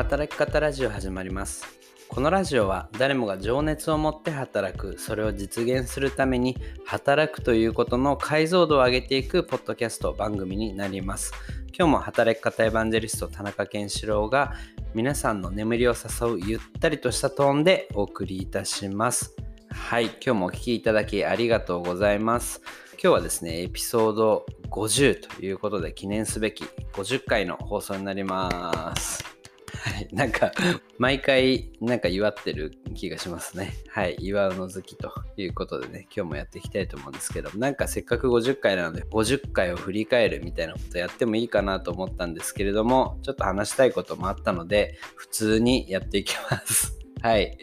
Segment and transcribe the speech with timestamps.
[0.00, 1.62] 働き方ラジオ始まります。
[2.08, 11.34] このラジオは誰もが情熱を持って働くそれを実現するために働くということの解像度を上げていくポッドキャスト番組になります。
[11.78, 14.54] 今日も働き方エヴァンジェリスト田中健志郎が
[14.94, 19.36] 皆さんの眠りを誘うゆったりとしたトーンでお送りいたします。
[19.68, 22.62] はい今日もお聴きいただきありがとうございます。
[22.92, 26.64] 今日はですねエピソード50ということで記念すべき
[26.94, 29.39] 50回の放送になります。
[29.78, 30.08] はい。
[30.12, 30.52] なんか、
[30.98, 33.74] 毎回、なんか祝ってる気がしますね。
[33.88, 34.16] はい。
[34.18, 46.98] 祝うの好きということでね、今日もやっていきたいと思うんですけど、なんかせっかく50回なので、50回を振り返るみたいなことやってもいいかなと思ったんですけれども、ちょっと話したいこともあったので、普通にやっていきます。
[47.22, 47.56] はい。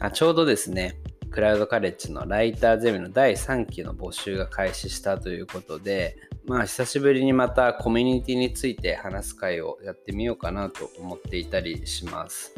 [0.00, 0.98] あちょうどですね、
[1.30, 12.54] クラウドカレッジのライターゼミの第3期の募集が開始したということで、まあ久しぶりにまたコミュニティについて話す会をやってみようかなと思っていたりします。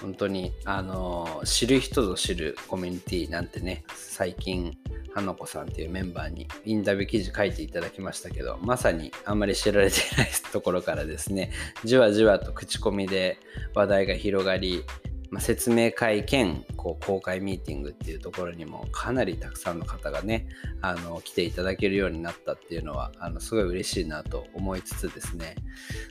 [0.00, 4.76] 本当にあの知る人ぞ知るコミュニティなんてね最近
[5.14, 11.52] 花子さんっていうメンバーにインタビュー記事書いていただきましたけどまさにあんまり知られていないところからですね
[11.84, 13.38] じわじわと口コミで
[13.74, 14.82] 話題が広がり
[15.32, 20.46] まあ、説明会兼こう公開ミーティングっていうところにもかなりたくさんの方がね
[20.82, 25.56] あの来ていただけるようになったっていうのはあのすごい嬉しいなと思いつつですね。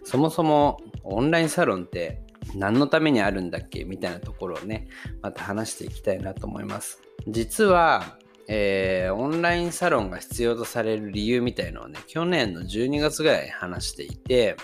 [0.04, 2.24] そもそもオンラインサロンって
[2.56, 3.84] 何のためにあるんだっけ？
[3.84, 4.88] みたいなところをね
[5.22, 7.00] また話していきたいなと思います。
[7.28, 14.58] 実はえー、オンラインサロンが必要とされる理由みたいのをね去年の12月ぐらい話していて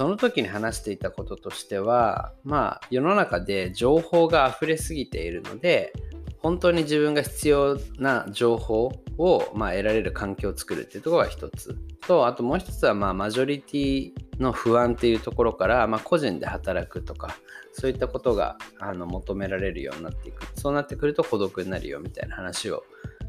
[0.00, 5.92] その時に話していたこととしては、まあ、世の中で情報が溢れすぎているので、
[6.38, 11.76] 本当に自分が必要な情報を、まあ、得られる環境を作るっていうところが一つ。
[12.06, 17.36] とあともう一つは、まあ、マジョリティの不安っていうところから、まあ、個人で働くとか
[17.74, 20.46] そういったことがあの求められるようになっていく。
[20.58, 22.84] そうなってくると孤独になるよみたいな話を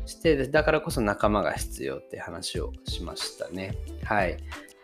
[0.06, 3.76] してだからこそ仲間が必要って話をしましたね。
[4.06, 4.38] はい。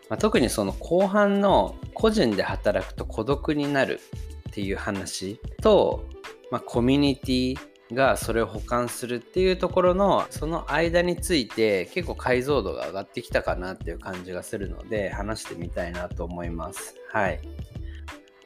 [0.08, 4.00] まあ、特にその後半の個人で働くと孤独になる
[4.48, 6.04] っていう話と、
[6.50, 7.58] まあ、コミュニティ
[7.92, 16.94] がそれを補完するっていうところのその間について結構解像度が上がってきたかなっていう感じがするので話してみたいなと思います。
[17.10, 17.40] はい。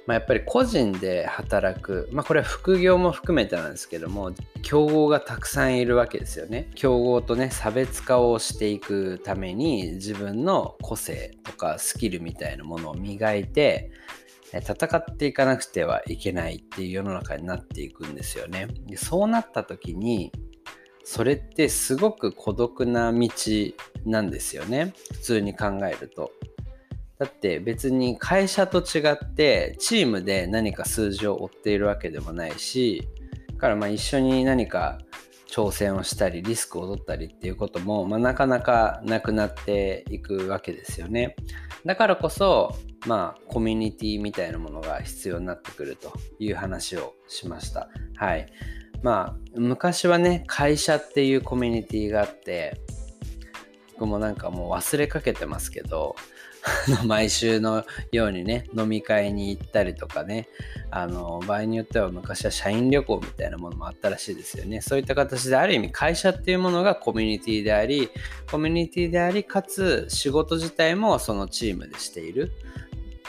[0.07, 4.33] まあ、やっぱり個人で働く、まあ、これは副業も含めてなんですけども
[4.63, 6.71] 競合がたくさんいるわけですよね。
[6.75, 13.91] 競合とね差別化をしていくために自分の個性とかスキルみたいなものを磨いて
[14.53, 18.69] 戦っていかなくてはいけないっていう世の中になっていくんですよね。
[18.87, 20.33] でそうなった時に
[21.05, 23.29] それってすごく孤独な道
[24.05, 24.95] なんですよね。
[25.13, 26.33] 普通に考えると。
[27.23, 33.07] だって別に会社と違ってチームで何か数字を追っているわけでもないし
[33.53, 34.99] だからまあ一緒に何か
[35.49, 41.37] 挑戦をしたりリスクを取ったりっていうことも、まあ、なかなかなくなっていくわけですよね。
[41.87, 42.75] だからこそ
[43.07, 47.89] まあコミュニティみたいなものが必要になってくるという話をしました。
[48.17, 48.53] はい。
[49.01, 52.81] まあ昔はね会社っていうコミュニティがあって
[53.93, 56.17] 僕もなんかもう忘れかけてますけど
[57.07, 60.49] 毎週のようにね、飲み会に行ったりとかね、
[60.91, 64.81] あの、場合によっては昔は社員旅行みたいなものもあったらしいですよね。
[64.81, 68.11] そういった形である意味会社っていうものがコミュニティであり、
[68.51, 72.53] コミュニティであり、かつ仕事自体もそのチームでしている。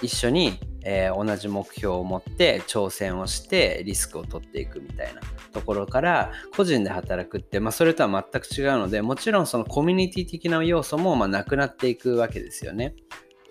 [0.02, 5.22] 一緒に、えー、同じ目標を持って挑戦をしてリスクを取っていくみたいな
[5.54, 12.96] ところから個人で働くって、まあ、それとは全く違うのでもちろんそのコミュニティ的な要素もまなくなっていくわけですよね。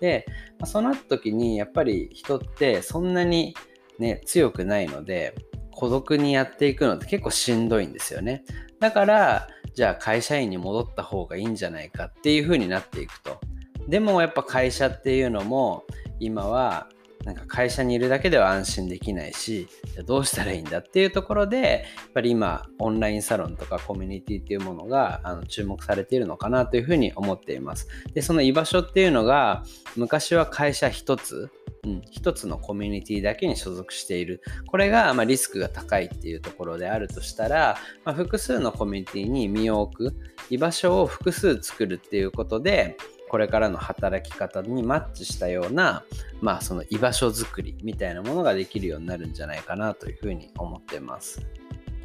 [0.03, 0.25] で、
[0.59, 3.55] まあ、その時にやっぱり人ってそんなに
[3.99, 5.33] ね強くないので
[5.71, 8.43] 孤独にやっていくのって結構しんどいんですよね。
[8.81, 13.39] だからじゃあ会社員に戻った方がいいんじゃないかっていう風になっていくと。
[13.87, 15.85] でもやっぱ会社っていうのも
[16.19, 16.89] 今は
[17.23, 19.67] なんか会社にいるだけでは安心できないし
[20.05, 29.63] どうしたらいいんだっていうところでやっぱり今オンラインサロンとかコミュニティっていうものがあの注目されているのかなというふうに思っていますでその居場所っていうのが
[29.95, 31.49] 昔は会社一つ
[31.85, 34.41] うん、一つのコミュニティだけに所属している。
[34.67, 40.15] これが、まあ、リスクが高いっていうところであるとしたら、まあ、複数のコミュニティに身を置く、
[40.49, 42.95] 居場所を複数作るっていうことで、
[43.33, 46.03] これからの働き方にマッチしたような、
[46.39, 51.41] まあ、その居場所づくりみたいなものができるようになるんじゃないかなというふうに思ってます。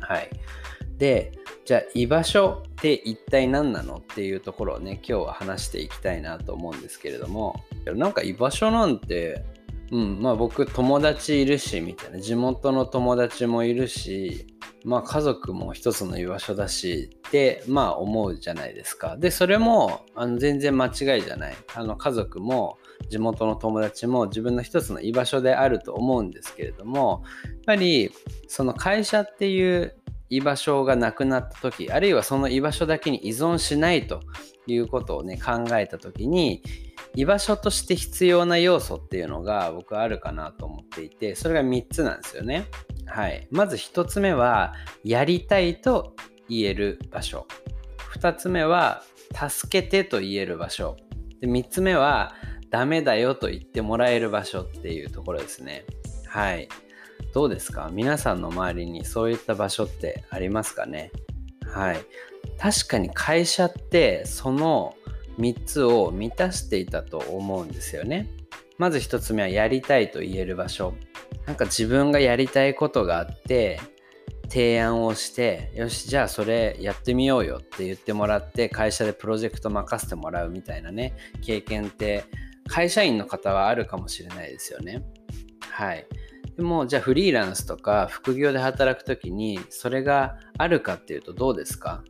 [0.01, 0.31] はい。
[0.97, 1.33] で、
[1.67, 9.45] じゃあ居場所って一体何なのっていうところをね、今日は話していきたいなと思うんですけれども、なんか居場所なんて
[9.91, 14.47] うんまあ僕友達いるしみたいな地元の友達もいるし
[14.85, 22.79] まあ家族も一つの居場所だしってまあ思うじゃないですかでそれもあの全然間違いじゃないあの家族も
[23.11, 28.11] 地元の友達も自分の一つの居場所であると思うんですけれどもやっぱり
[28.47, 29.95] その会社っていう
[30.31, 34.21] 居場所がなくなった時あるいはその居場所だけに依存しないと
[34.67, 36.63] いうことをね考えた時に
[37.15, 42.67] 居場所として必要な要素っていうのが僕はあるかなと思っていてそれが3つなんですよね。
[43.09, 46.15] はい、まず1つ目はやりたいと
[46.49, 47.47] 言える場所
[48.15, 49.03] 2つ目は
[49.49, 50.97] 助けてと言える場所
[51.41, 52.35] で3つ目は
[52.71, 55.85] ダメだよと言ってもらえる場所っていうところですね。
[56.27, 56.69] はい。
[57.33, 57.91] どうですか？
[57.93, 61.11] 皆さんの周りにそういった場所ってありますかね？
[61.67, 61.99] はい。
[62.59, 64.95] 確かに会社ってその
[65.39, 68.29] 3つを満たしていたと思うんですよね。
[68.77, 70.95] まず1つ目はやりたいと言える場所。
[71.49, 73.81] なんか自分がやりたいことがあって
[74.51, 82.25] 提案をしてよしじゃあそれやってみようよって言ってもらって会社でプロジェクト任せてもらうみたいなね経験って
[82.67, 85.03] 会社員の方はあるかもしれないですよね。
[85.71, 86.07] はい。
[86.55, 92.05] でもじゃあフリーランスとか副業で働く時にそれがあるかっていうとどうですか？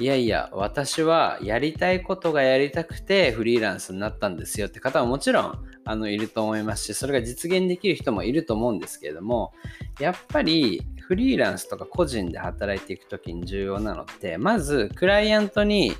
[0.00, 9.52] いやいや私はやりたいことがやりたくてフリーランスになったんですよって方はもちろんあのいると思いますしそれが実現できる人もいると思うんですけれども
[9.98, 15.94] やっぱりフリーランスとか個人で働いていく時に重要なのってまずクライアントに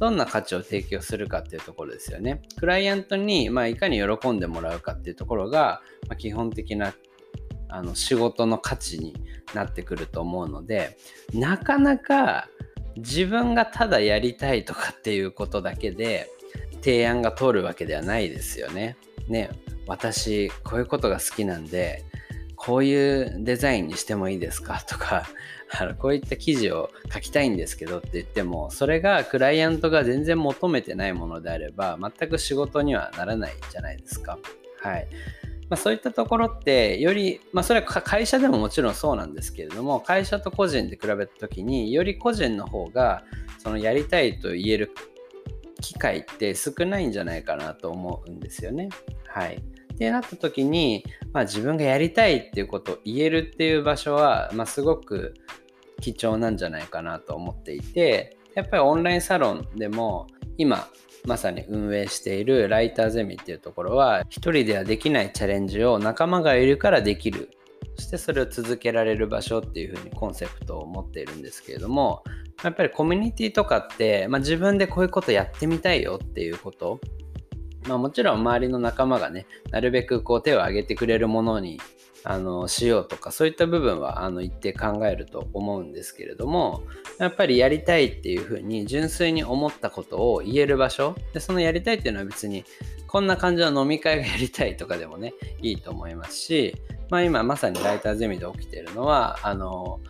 [0.00, 2.42] どんな価値を提供するかっていうところですよね。
[2.58, 6.92] クライアントに、まあ、いかに喜んでもらうかっていうところが、まあ、基本的な
[7.68, 9.14] あの仕事の価値に
[9.54, 10.98] なってくると思うので
[11.32, 12.48] なかなか
[12.96, 16.30] 自分がただやりたいとかっていうことだけで
[16.82, 18.96] 提案が通るわけではないですよね。
[19.28, 19.50] ね
[19.86, 22.04] 私こういうことが好きなんで
[22.56, 24.80] こういうデザインにしてもいいですか？
[24.88, 25.26] とか
[25.78, 34.38] あのこういった記事を書きたいんですけどって言ってもそれがクライアントが全然求めてないものであれば全く仕事にはならないじゃないですか。
[34.80, 35.06] はい。
[35.68, 43.24] まあ、そういったところってより、まあ、それは会社でももちろんそうなんですけれども会社と個人で比べた時により個人の方が
[43.58, 44.92] そのやりたいと言える
[45.80, 48.88] 機会って少ないんじゃないかなと思うんですよね。
[49.26, 49.56] はい。
[49.56, 55.34] ってなった時に、まあ、自分がやりたいっていうことを言えるっていう場所は、まあ、すごく
[56.00, 60.26] 貴重なんじゃないかなと思っていてやっぱりオンラインサロンでも
[60.58, 60.88] 今
[61.24, 67.50] まさに運営しているライターゼミっていうところは一人ではできないチャレンジを仲間がいるからできる
[67.96, 72.22] そしてそれを続けられる場所っていうふうにコンセプトを持っているんですけれども
[72.62, 77.00] やっぱりコミュニティとかって、まあ、自分でこういうことやってみたいよっていうこと
[77.86, 81.80] まあ、もちろん周りの仲間がねなるべくこう手を挙げてくれるものに
[82.28, 86.82] あのしようとかそういった部分はあの一定考えると思うんですけれども
[87.18, 92.64] やっぱりやりたいっていうふうに純粋に思ったことを言える場所でそのやりたいっていうのは別に
[93.06, 96.74] こんな感じの飲み会がやりたいとかでもねいいと思いますし、
[97.10, 100.00] まあ、今まさにライターゼミで起きてるのはあの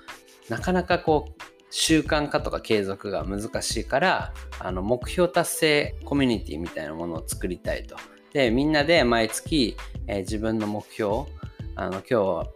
[0.48, 7.96] なかなかこう習慣化とか継続が難しいからあの目標達成コミュニティみたいなものを作りたいと。
[8.32, 11.24] でみんなで毎月、えー、自分の目標
[11.74, 12.50] あの今日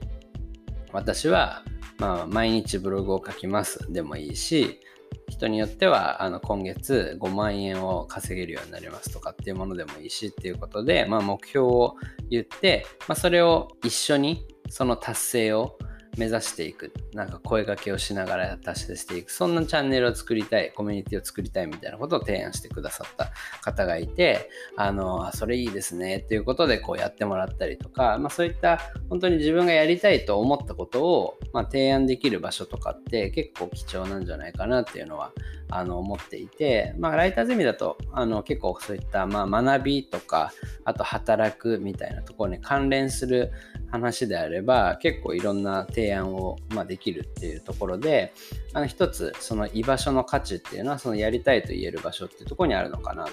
[0.92, 1.62] 私は、
[1.98, 4.80] まあ、毎日ブログを書きますでもいいし
[5.28, 11.96] 人によってはあの今月5万円を稼げるようになりますとかっていうものでもいいしっていうことで、まあ、目標を
[12.28, 15.78] 言って、まあ、それを一緒にその達成を
[16.20, 16.92] 目指していく。
[17.14, 35.32] なんか声掛けをしながら達成していくそんなチャンネルを作りたいコミュニティを作りたいみたいなことを提案してくださった方がいてあのそれいいですねっていうことでこうやってもらったりとか、まあ、そういった本当に自分がやりたいと思ったことを、まあ、提案できる場所とかって結構貴重なんじゃないかなっていうのは
[35.72, 40.52] あの思っていて、まあ、ライターゼミだとあの結構そういった、まあ、学びとか
[40.84, 43.52] あと働くみたいなところに関連する
[43.90, 48.32] 話であれば結構いろんな提案案を、まあ、できるっていうところで
[48.72, 53.32] あの一つその居場所の価値っていうのはそのやりたいと言える場所っていうところにあるのかなと。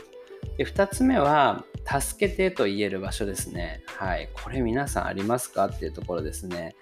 [0.58, 3.84] で2つ目は助けてと言える場所ですね。
[3.86, 4.30] はい。
[4.34, 6.76] これ皆さんありますかっていうところですね。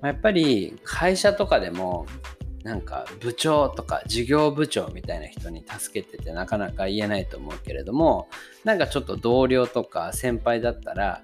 [0.00, 2.06] まやっぱり会社とかでも
[2.64, 8.28] なんか部長とか事業部長みたいな人に助けててなかなか言えないと思うけれども
[8.64, 11.22] なんかちょっと同僚とか先輩だったら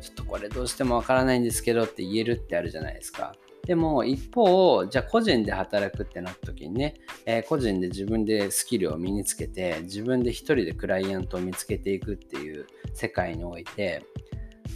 [0.00, 3.34] ちょっとこれどうしてもわからないんですけどって言えるってあるじゃないですか。
[3.66, 6.94] でも一方、じゃあ個人で働くってなった時にね、
[7.26, 14.04] えー、個人で自分でスキルを身につけて、自分で一人でクライアントを見つけていくっていう世界において、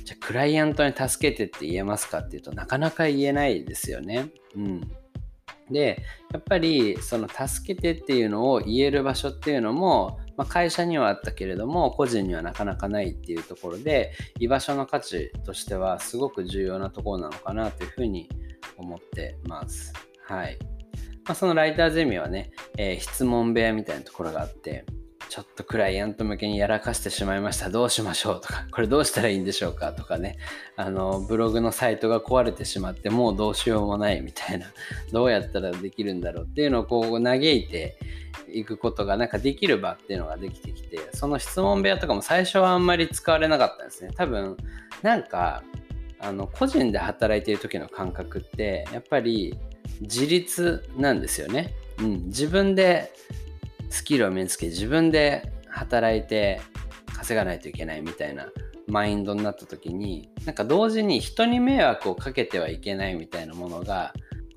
[0.05, 4.28] じゃあクライアントに助けてって言えますかっていうとなかなか言えないですよね。
[4.55, 4.81] うん。
[5.69, 6.02] で、
[6.33, 18.28] やっぱりその助けてっていうのを言える場所っていうのも、まあ、会社にはあったけれども個人にはなかなかないっていうところで居場所の価値としてはすごく重要なところなのかなというふうに
[18.76, 19.93] 思ってます。
[20.26, 20.59] はい。
[21.25, 24.85] まあ、そのライターゼミはね、えー、質問部屋みたいなところがあって、
[25.28, 27.68] ちょっとクライアント向けにやらかしてしまいました。
[27.68, 30.38] どうしましょうとか、これどうしたらいいんでしょうかとかね、
[30.76, 34.66] あの、ブログのサイトが壊れてしまって、もうどうしようもないみたいな、
[35.12, 37.97] どうやったらできるんだろうっていうのをこう嘆いて
[38.49, 44.11] いくことがなんかできる場っていうのができてきて、その質問部屋とかも最初はあんまり使われなかったんですね。
[44.16, 44.56] 多分、
[45.02, 45.62] なんか、
[46.18, 49.59] あの、個人で働いている時の感覚って、やっぱり
[50.00, 51.75] 自立なんですよね。
[51.99, 53.12] うん、自分で
[53.90, 56.61] スキルを身につけ自分で働いて
[57.16, 58.49] 稼がないといけないみたいな
[58.87, 64.12] マインドになった時になんか同時に人に迷惑をかけてはいけないみたいなものが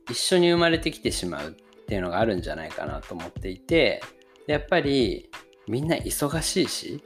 [0.10, 4.02] 一緒に生まれてきてしまうっていうのがあるんじゃないかなと思っていて
[4.48, 5.30] やっぱり
[5.68, 7.04] みんな忙しいし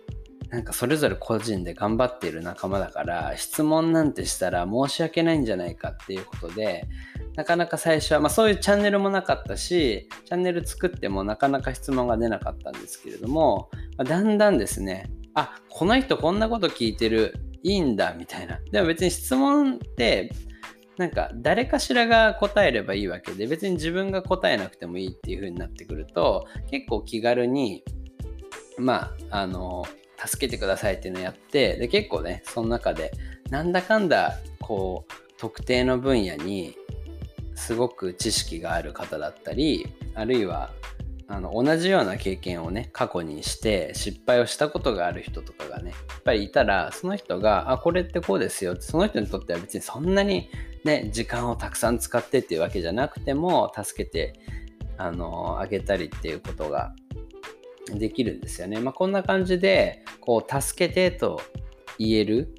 [0.49, 6.85] なんかそれぞれ個人で頑張っている仲間だから質問なんてしたら申し訳ないんじゃないかっていうことで
[7.35, 18.59] なかなか最初は、まあ、そういうチャンネルもなかったし、チャンネル作ってもなかなか質問が出なかったんですけれども、まあ、だんだんですね、あ、この人こんなこと聞いてる、いいんだ、みたいな。
[18.71, 20.31] でも別に質問って、
[20.97, 27.83] なんか誰かしらが答えればいいわけで、別に自分が答えなくてもいいっていう風になってくると、結構気軽に、
[28.77, 29.85] まあ、あの、
[30.23, 33.11] 助けてくださいっていうのをやって、で、結構ね、その中で、
[33.49, 36.75] なんだかんだ、こう、特定の分野に
[37.55, 40.71] すごく知識がある方だったりあるいは
[41.27, 50.49] あの同じような経験をね過去にして失敗をしたことがある人とかがねやっぱりいたらその人があこれってこうですよってその人にとっては別にそんなに
[50.83, 54.33] ね時間をたくさん使ってっていうわけじゃなくても助けて
[54.97, 56.93] あのあげたりっていうことが
[57.95, 58.79] できるんですよね。
[58.79, 61.41] まあ、こんな感じでこう助けてと
[61.97, 62.55] 言える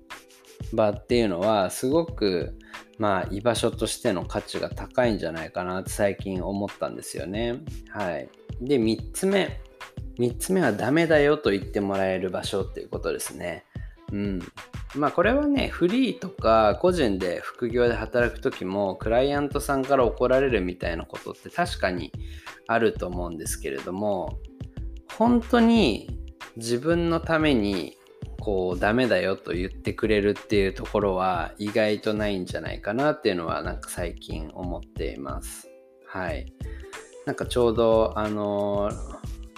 [0.73, 2.59] 場っていうのはすごく
[2.99, 7.61] まあ居場所としての価値が高いんじゃないかなって最近思ったんですよね。
[7.91, 8.29] はい。
[8.61, 9.61] で、3つ目。
[10.19, 13.65] 3つ目はダメだよと言ってもらえる場所っていうことですね。
[14.13, 14.41] うん。
[14.95, 22.13] まあこれはね、フリーとか個人で副業で働く時もクライアントさんから怒られるみたいなことって確かに
[22.69, 24.39] あると思うんですけれども、
[25.19, 26.21] 本当に
[26.57, 27.97] 自分のために
[28.45, 35.71] こうダメだよと言ってくれるっていうところは意外とないんじゃないかなっていうのはなんか最近思っています。
[36.07, 36.53] はい。
[37.25, 38.91] なんかちょうどあの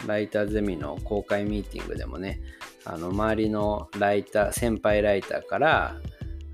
[0.07, 2.41] ライターゼミの公開ミーティングでもね
[2.85, 5.97] あの周りのライター先輩ライターから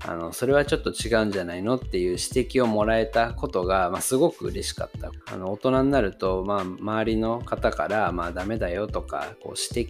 [0.05, 5.11] あのそれはちょっと違うんじゃないのっていう指摘をもらえたことが、まあ、すごく嬉しかった。
[5.33, 9.89] あの大人になると、まあ、周りの方から、まあ、ダメだよとかこう指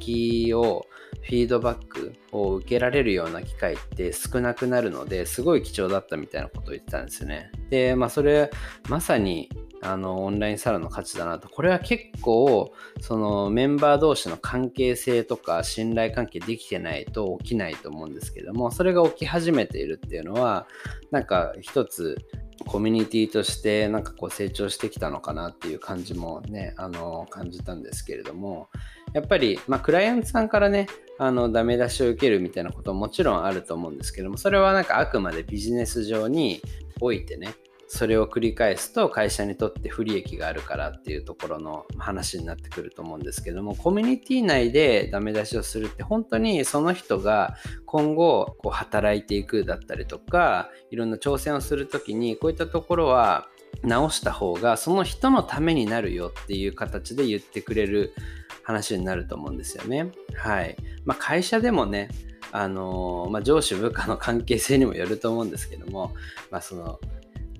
[0.52, 0.86] 摘を
[1.24, 7.52] フィードバックを受けられるような機会って少なくなるのですごい貴重だったみたいなことを言ってたんですよね。
[7.70, 8.52] でまあそれ
[8.90, 9.50] まさに
[9.84, 11.50] あのオンラインサロンの価値だなと。
[11.50, 20.68] これは結構そのメンバー同士の関係性とか信頼関係できてないと起きないと思うんですけどもそれが起き始めているっていうのは
[21.12, 22.18] なんか一つ
[22.66, 28.70] コミュニティとしてなんかこう成長してきたのかなっていう感じもねあの感じたんですけれども
[29.14, 30.88] やっぱり、まあ、クライアントさんからね
[31.20, 36.62] あのダメ出しを受けるみたいなことももちろんあると思うんですけどもそれはなんかあくまでビジネス上に
[37.02, 37.54] おいてね
[37.94, 53.48] それを繰り返すと会社にとって不利益があるからっていうところの話になってくると思うんですけどもコミュニティ内でダメ出しをするって本当にその人が今後こう働いていくだったりとかいろんな挑戦をする時にこういったところは
[53.84, 58.16] 直した方がその人のためになるよっていう形で言ってくれる
[58.64, 60.12] 話になると思うんですよね。
[60.36, 60.76] はい。
[61.06, 62.10] まあ、会社でもね、
[62.52, 66.14] あのまあ、上司部下の関係性にもよると思うんですけども、
[66.50, 67.00] まあ、その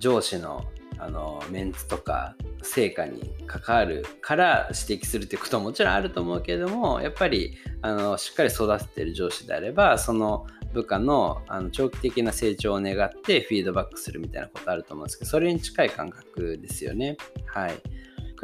[0.04, 0.66] 上司の
[0.98, 17.16] あのメンツとか成果に関わるから指摘するっていうことももちろんあると思うけれどもやっぱりあのしっかり育ててる上司であればその部下のあの長期的な成長を願ってフィードバックするみたいなことあると思うんですけどそれに近い感覚ですよね。
[17.46, 17.72] はい。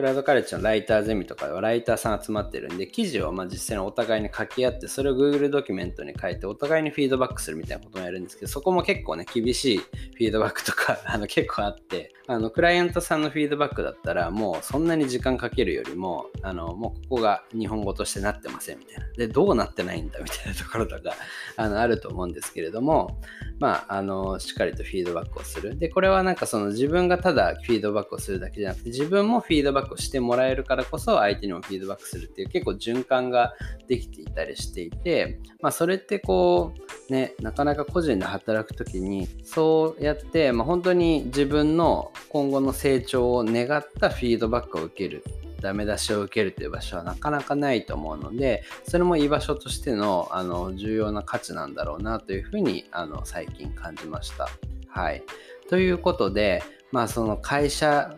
[0.00, 19.07] クラウドカレッジのライターゼミとかではライターさん集まってるんで、記事をま実際にお互いに書き合って、それを Google ドキュメントに書いて、お互いにフィードバックするみたいなこともやるんですけど、そこも結構ね、厳しいフィードバックとかあの結構あって、あのクライアントさんのフィードバックだったら、もうそんなに時間かけるよりも、あのもうここが日本語としてなってませんみたいな。
[19.19, 21.12] で、どうなってないんだみたいなところとか
[21.59, 23.21] あのあると思うんですけれども、
[23.59, 25.76] まあ、あの、しっかりとフィードバックをする。
[25.76, 33.54] で、これはなんかその自分がただフィードバックをするだけじゃなくて、自分もフィードバックをしてもらえるからこそ、相手にもフィードバックするっていう結構循環が
[33.88, 36.75] できていたりしていて、まあ、それってこ
[37.09, 45.25] う、ね、なかなか個人で働くときに、そうやって、まあ、本当に自分の今後の成長を願ったフィードバックを受ける
[45.61, 54.49] ダメ出しを受けるという場所はなかなかないと思うのでそれも居場所としてのあの重要な価値なんだろうなというふうにあの最近感じました。
[54.88, 55.23] はい、
[55.68, 58.16] ということで、まあ、その会社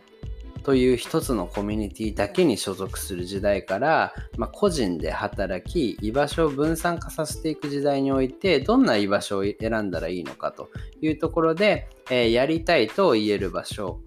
[0.62, 14.00] という一つのコミュニティだけに所属する時代から、まあ、個人で働き居場所を分散化させていく時代においてどんな居場所を選んだらいいのかというところで、えー、やりたいと言える場所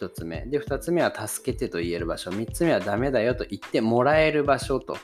[0.00, 0.46] 1つ目。
[0.46, 2.30] で、2つ目は助けてと言える場所。
[2.30, 4.96] 3つ目はダメだよと言ってもらえる場所と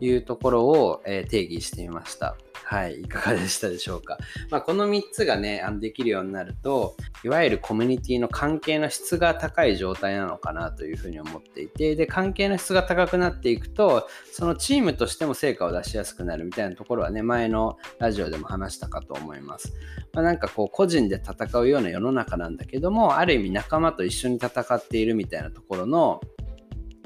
[0.00, 2.36] いうところを、え定義してみました。
[2.64, 4.18] はい、いかがでしたでしょうか。
[4.50, 19.74] まあ、この3つがね、あのできるようになると、いわゆるコミュニティの関係の質が高い状態なのかなというふうに思っていて、で、関係の質が高くなっていくと、そのチームとしても成果を出しやすくなるみたいなところはね、前のラジオでも話したかと思います。
[20.12, 26.20] まあ、なんかこう、個人で戦うような世の中なんだけども、ある意味仲間と一緒に戦っているみたいなところの、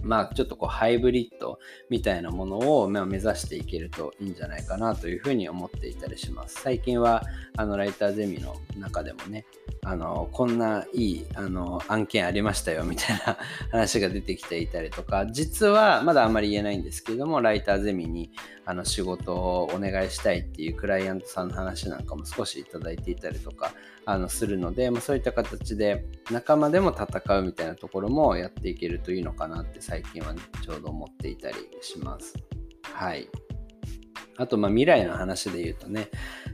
[0.03, 6.61] まあ、ちょっとこうハイブリッドみたいなものを目指していけるといいんじゃないかなというふうに思っていたりします。
[6.63, 7.23] 最近は
[7.57, 9.45] あのライターゼミの中でもね、
[9.85, 13.39] あのこんないいあの案件ありましたよみたいな
[13.71, 18.31] 話が出てきていたりとか、実はまだあんまり言えないんですけれども、ライターゼミに
[18.65, 23.73] あの仕事をお願いしたいっていうクライアントさんの話なんかも少しいただいていたりとか
[24.05, 32.35] あのするので、まあ、そういった形で仲間でも戦うみたいなところもやっていけるといいのかなって最近はねちょうど思っていたりします。
[32.95, 33.29] はい。
[34.39, 36.09] あと、まあ、未来の話で言うとね、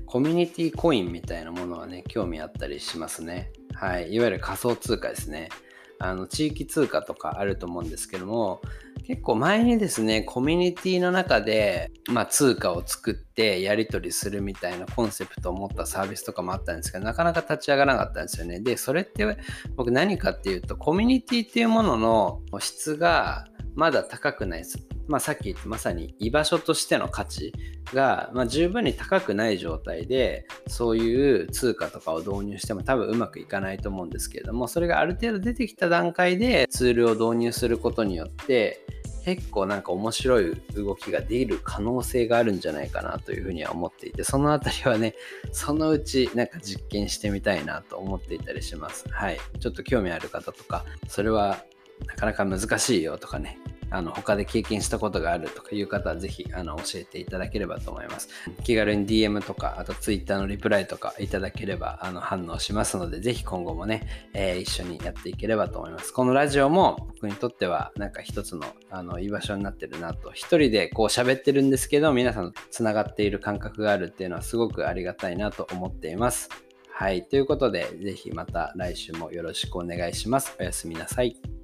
[0.07, 3.53] コミュニティコインみたいなものはね、興味あったりしますね。
[3.75, 4.13] はい。
[4.13, 5.51] いわゆる仮想通貨ですね。
[5.99, 8.61] あの、地域通貨とかあると思うんですけども、
[9.05, 18.61] 結構前にですね、コミュニティの中で、まあ、通貨を作ってやり取りするみたいなコンセプトを持ったサービスとかもあったんですけど、なかなか立ち上がらなかったんですよね。
[18.61, 19.39] で、それって
[19.77, 24.88] 僕何かっていうと、コミュニティっていうものの質がまだ高くないです。
[25.09, 27.53] まあ、さっき言ったまさに居場所としての価値
[27.93, 38.85] が、まあ、十分に高くない状態でそういう通貨とかを導入しても多分うまくいかないと思うんですけれどもそれがある程度出てきた段階でツールを導入することによって
[39.25, 45.15] 結構なんか面白い動きが出る可能性があるんじゃないかなというふうには思っていて、そのあたりはね、
[45.53, 49.05] そのうちなんか実験してみたいなと思っていたりします。
[49.11, 49.39] はい。
[49.61, 51.63] ちょっと興味ある方とか、それは
[52.07, 53.59] なかなか難しいよとかね、
[53.91, 58.29] あの他で経験したことがあるとかいう方はぜひあの教えていただければと思います。
[58.65, 66.13] 気軽に DM とか、あと Twitter のリプライとかいただければあの反応しますので、ぜひ今後もね、えー、一緒にやっていければと思います。
[66.13, 76.49] このラジオも僕にとってはなんか一つのあの居場所になってるなと、一人でこう喋ってるんですけど、皆さんつながっている感覚があるっていうのはすごくありがたいなと思っています。
[76.91, 77.25] はい。
[77.25, 80.57] ということで、ぜひまた来週もよろしくお願いします。
[80.59, 81.58] おやすみなさい。